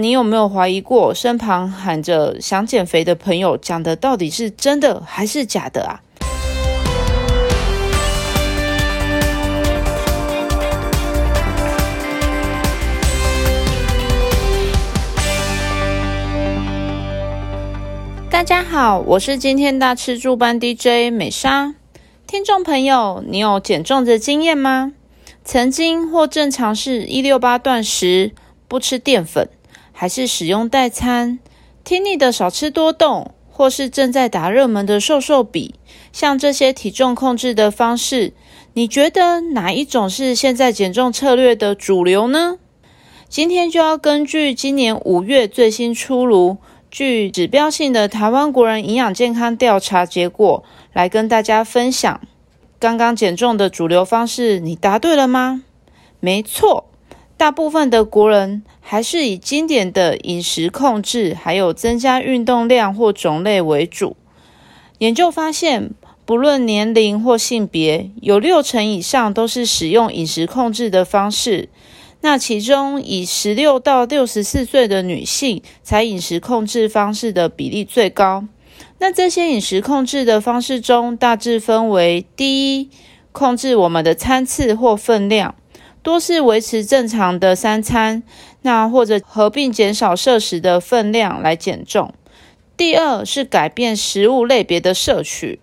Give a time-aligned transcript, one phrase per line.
[0.00, 6.00] 你有没有怀疑过，身旁喊着想减肥的朋友讲的到底是真的还是假的啊？
[18.30, 21.74] 大家好，我是今天大吃助班 DJ 美莎。
[22.26, 24.92] 听众朋友，你有减重的经验吗？
[25.44, 28.32] 曾经或正常是一六八断食，
[28.66, 29.46] 不吃淀粉。
[30.00, 31.40] 还是使用代餐，
[31.84, 35.74] 听腻的少吃多动，或是正在打热门的瘦瘦比，
[36.10, 38.32] 像这些体重控制的方式，
[38.72, 42.56] 你觉得哪一种是现在减重策略的主流呢？
[43.28, 46.56] 今天就要根据今年五月最新出炉、
[46.90, 50.64] 具指标性的台湾国人营养健康调查结果，
[50.94, 52.18] 来跟大家分享。
[52.78, 55.62] 刚刚减重的主流方式，你答对了吗？
[56.20, 56.89] 没错。
[57.40, 64.14] 大部分的国人还是以经典的饮食控制，还有增加运动量或种类为主。
[64.98, 65.92] 研究发现，
[66.26, 71.70] 不论年龄或性别，有六成以上都是使用饮食控制的方式。
[72.20, 78.44] 那其中，以十六到六十四岁的女性采饮食控制方式的比例最高。
[78.98, 82.90] 那这些饮食控制的方式中，大致分为：第一，
[83.32, 85.54] 控制我们的餐次或分量。
[86.02, 88.22] 多是维持正常的三餐，
[88.62, 92.14] 那或者合并减少摄食的分量来减重。
[92.76, 95.60] 第二是改变食物类别的摄取，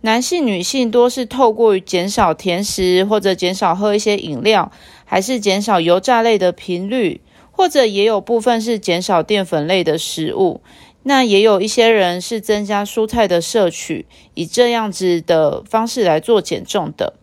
[0.00, 4.72] 男性、女性多是透过减少甜食，或者减少喝一些饮料，
[5.04, 7.20] 还是减少油炸类的频率，
[7.52, 10.60] 或者也有部分是减少淀粉类的食物。
[11.04, 17.14] 那也有一些人是增加蔬菜的摄取，以这样子的方式来做减重的。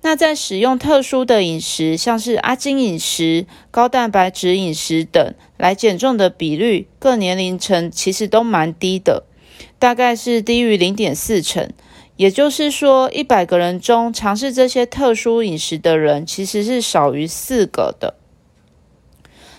[0.00, 9.24] 那在使用特殊的饮食，像是阿金饮食、高蛋白质饮食等来减重的比率，各年龄层其实都蛮低的，
[9.78, 11.68] 大概是低于零点四成。
[12.16, 18.14] 也就是说，一百个人中尝试这些特殊饮食的人，其实是少于四个的。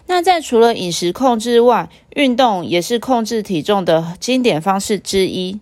[0.07, 5.59] 那在除了饮食控制外，运动也是控制体重的经典方式之一。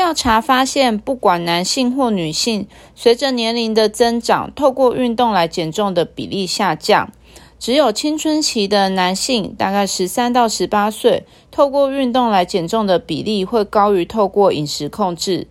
[0.00, 7.12] 调查发现，不管男性或女性，随着年龄的增长，透过运动来减重的比例下降。
[7.58, 15.46] 只有青春期的男性，大概十三到十八岁，透过运动来减重的比例会高于透过饮食控制；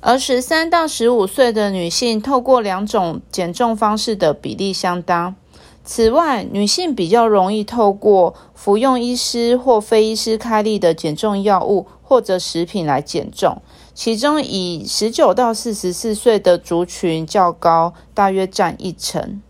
[0.00, 5.34] 而十三到十五岁的女性，透过两种减重方式的比例相当。
[5.82, 13.62] 此外，女性比较容易透过服用医师或非医师开立的减重药物或者食品来减重，
[13.98, 19.42] 其中以十九到四十四岁的族群较高，大约占一成。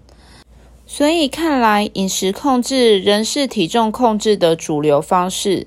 [0.87, 5.67] 所以看来，饮食控制仍是体重控制的主流方式。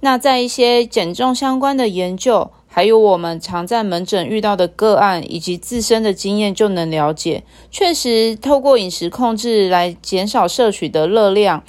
[0.00, 2.50] 那在一些减重相关的研究。
[2.68, 11.64] 还有我们常在门诊遇到的个案，以及自身的经验，就能了解，确实透过饮食控制来减少摄取的热量。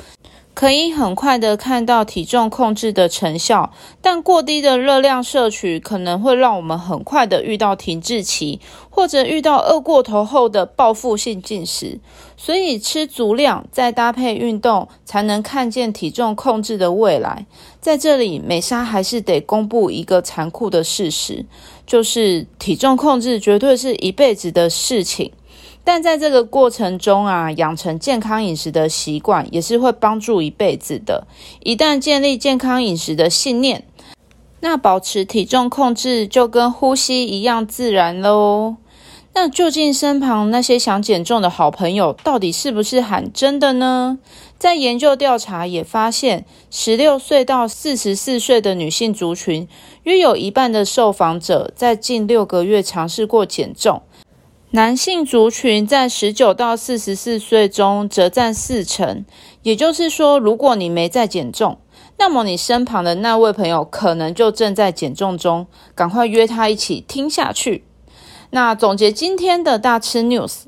[0.58, 8.60] 可以很快的看到体重控制的成效，但过低的热量摄取可能会让我们很快的遇到停滞期，
[8.90, 12.00] 或者遇到饿过头后的报复性进食。
[12.36, 17.46] 所以吃足量再搭配运动，才能看见体重控制的未来。
[17.80, 21.46] 在这里，美莎还是得公布一个残酷的事实，
[21.86, 25.32] 就是体重控制绝对是一辈子的事情。
[25.88, 31.26] 但在这个过程中啊，养成健康饮食的习惯也是会帮助一辈子的。
[31.64, 33.86] 一旦建立健康饮食的信念，
[34.60, 38.76] 那保持体重控制就跟呼吸一样自然喽。
[39.34, 44.20] 那究竟身旁那些想减重的好朋友，到底是不是喊真的呢？
[44.58, 49.66] 在研究调查也发现，十六岁到四十四岁的女性族群，
[50.04, 54.02] 约有一半的受访者在近六个月尝试过减重。
[54.72, 59.24] 男性族群在十九到四十四岁中则占四成，
[59.62, 61.78] 也就是说，如果你没在减重，
[62.20, 67.86] 那么你身旁的那位朋友可能就正在减重中，赶快约他一起听下去。
[68.50, 70.64] 那总结今天的大吃 news，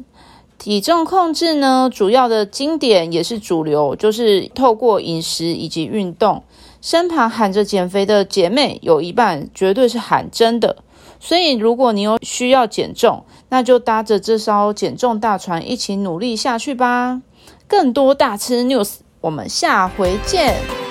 [0.58, 6.42] 体重控制呢，主要的经典也是主流，就是透过饮食以及运动。
[6.82, 10.78] 身旁喊着减肥的姐妹有一半绝对是喊真的。
[11.22, 17.22] 所以，如果你有需要减重，那就搭着这艘减重大船一起努力下去吧。
[17.68, 20.89] 更多大吃 news，我们下回见。